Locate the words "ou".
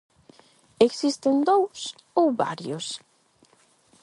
2.21-2.25